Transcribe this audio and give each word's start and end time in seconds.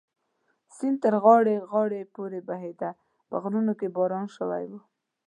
سیند 0.75 0.97
تر 1.03 1.13
غاړې 1.23 1.55
غاړې 1.69 2.01
پورې 2.15 2.39
بهېده، 2.47 2.89
په 3.29 3.35
غرونو 3.41 3.73
کې 3.79 3.87
باران 3.97 4.25
شوی 4.35 4.63
و. 4.69 4.71